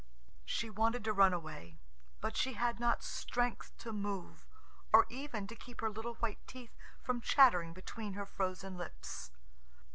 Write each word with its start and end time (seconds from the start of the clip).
She 0.45 0.67
wanted 0.67 1.03
to 1.03 1.13
run 1.13 1.31
away; 1.31 1.77
but 2.21 2.35
she 2.35 2.53
had 2.53 2.79
not 2.79 3.03
strength 3.03 3.77
to 3.77 3.93
move, 3.93 4.47
or 4.91 5.05
even 5.09 5.45
to 5.45 5.55
keep 5.55 5.79
her 5.81 5.91
little 5.91 6.15
white 6.15 6.39
teeth 6.47 6.75
from 7.03 7.21
chattering 7.21 7.71
between 7.71 8.13
her 8.13 8.25
frozen 8.25 8.77
lips. 8.79 9.29